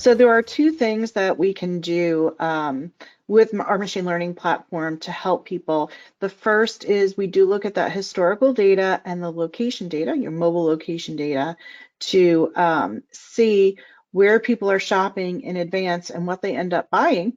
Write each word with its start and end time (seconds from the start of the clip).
So 0.00 0.14
there 0.14 0.30
are 0.30 0.40
two 0.40 0.72
things 0.72 1.12
that 1.12 1.36
we 1.36 1.52
can 1.52 1.82
do 1.82 2.34
um, 2.38 2.90
with 3.28 3.52
our 3.60 3.76
machine 3.76 4.06
learning 4.06 4.34
platform 4.34 4.96
to 5.00 5.12
help 5.12 5.44
people. 5.44 5.90
The 6.20 6.30
first 6.30 6.84
is 6.84 7.18
we 7.18 7.26
do 7.26 7.44
look 7.44 7.66
at 7.66 7.74
that 7.74 7.92
historical 7.92 8.54
data 8.54 9.02
and 9.04 9.22
the 9.22 9.30
location 9.30 9.90
data, 9.90 10.16
your 10.16 10.30
mobile 10.30 10.64
location 10.64 11.16
data, 11.16 11.54
to 11.98 12.50
um, 12.56 13.02
see 13.10 13.76
where 14.10 14.40
people 14.40 14.70
are 14.70 14.80
shopping 14.80 15.42
in 15.42 15.58
advance 15.58 16.08
and 16.08 16.26
what 16.26 16.40
they 16.40 16.56
end 16.56 16.72
up 16.72 16.88
buying. 16.88 17.34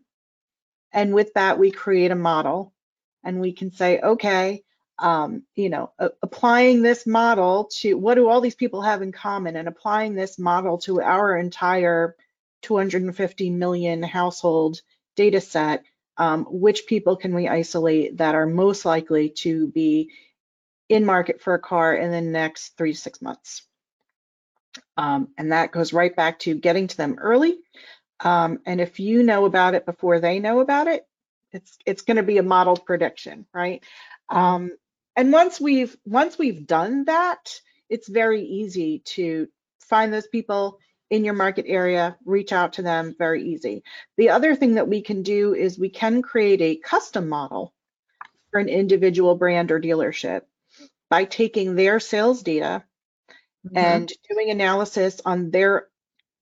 And 0.93 1.14
with 1.14 1.34
that, 1.34 1.59
we 1.59 1.70
create 1.70 2.11
a 2.11 2.16
model 2.16 2.73
and 3.25 3.41
we 3.41 3.52
can 3.52 3.73
say, 3.73 4.00
okay, 4.00 4.64
um, 5.00 5.43
you 5.54 5.68
know, 5.68 5.91
applying 6.00 6.82
this 6.82 7.05
model 7.05 7.66
to 7.80 7.95
what 7.95 8.16
do 8.16 8.30
all 8.30 8.39
these 8.39 8.55
people 8.55 8.83
have 8.83 9.01
in 9.01 9.11
common 9.11 9.57
and 9.57 9.68
applying 9.68 10.15
this 10.15 10.39
model 10.39 10.77
to 10.77 11.01
our 11.01 11.36
entire 11.36 12.15
250 12.63 13.49
million 13.51 14.01
household 14.01 14.81
data 15.15 15.39
set, 15.41 15.83
um, 16.17 16.45
which 16.45 16.86
people 16.87 17.15
can 17.15 17.36
we 17.36 17.47
isolate 17.47 18.17
that 18.17 18.36
are 18.36 18.45
most 18.45 18.86
likely 18.86 19.29
to 19.29 19.67
be 19.67 20.09
in 20.89 21.05
market 21.05 21.41
for 21.41 21.53
a 21.53 21.59
car 21.59 21.95
in 21.95 22.11
the 22.11 22.21
next 22.21 22.77
three 22.77 22.93
to 22.93 22.99
six 22.99 23.21
months. 23.21 23.63
Um, 24.97 25.29
and 25.37 25.51
that 25.51 25.71
goes 25.71 25.93
right 25.93 26.15
back 26.15 26.39
to 26.39 26.55
getting 26.55 26.87
to 26.87 26.97
them 26.97 27.17
early. 27.19 27.57
Um, 28.19 28.59
and 28.65 28.79
if 28.79 29.00
you 29.00 29.23
know 29.23 29.45
about 29.45 29.75
it 29.75 29.86
before 29.86 30.19
they 30.19 30.39
know 30.39 30.59
about 30.59 30.87
it, 30.87 31.05
it's 31.51 31.77
it's 31.86 32.02
going 32.02 32.17
to 32.17 32.23
be 32.23 32.38
a 32.38 32.44
modeled 32.44 32.86
prediction, 32.86 33.45
right? 33.53 33.83
Um, 34.30 34.72
and 35.16 35.31
once 35.31 35.61
we've 35.61 35.95
once 36.05 36.38
we've 36.38 36.66
done 36.66 37.05
that, 37.05 37.59
it's 37.89 38.08
very 38.08 38.44
easy 38.44 39.00
to 39.00 39.47
find 39.81 40.11
those 40.11 40.27
people 40.27 40.80
in 41.14 41.23
your 41.23 41.36
market 41.36 41.66
area, 41.67 42.17
reach 42.25 42.52
out 42.52 42.73
to 42.73 42.81
them, 42.81 43.16
very 43.19 43.44
easy. 43.44 43.83
The 44.17 44.31
other 44.31 44.56
thing 44.56 44.73
that 44.75 44.88
we 44.88 45.03
can 45.03 45.22
do 45.22 45.53
is 45.53 45.78
we 45.78 45.89
can 45.89 46.23
create 46.23 46.59
a 46.59 46.75
custom 46.75 47.30
model 47.30 47.72
for 48.50 48.59
an 48.59 48.67
individual 48.67 49.36
brand 49.36 49.72
or 49.72 49.80
dealership 49.80 50.42
by 51.11 51.25
taking 51.25 51.75
their 51.75 52.00
sales 52.00 52.42
data 52.42 52.83
mm-hmm. 53.64 53.78
and 53.78 54.11
doing 54.28 54.50
analysis 54.50 55.22
on 55.23 55.52
their 55.52 55.88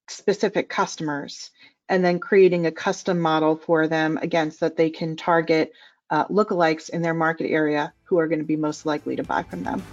specific 0.07 0.69
customers 0.69 1.51
and 1.89 2.05
then 2.05 2.19
creating 2.19 2.65
a 2.65 2.71
custom 2.71 3.19
model 3.19 3.57
for 3.57 3.89
them 3.89 4.17
again 4.21 4.51
so 4.51 4.67
that 4.67 4.77
they 4.77 4.89
can 4.89 5.17
target 5.17 5.73
uh, 6.09 6.25
lookalikes 6.27 6.89
in 6.89 7.01
their 7.01 7.13
market 7.13 7.49
area 7.49 7.91
who 8.03 8.19
are 8.19 8.29
going 8.29 8.39
to 8.39 8.45
be 8.45 8.55
most 8.55 8.85
likely 8.85 9.17
to 9.17 9.23
buy 9.23 9.43
from 9.43 9.65
them. 9.65 9.83